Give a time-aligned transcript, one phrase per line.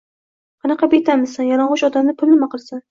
[0.65, 2.79] Qanaqa betamizsan, yalang’och odamda pul nima qilsin?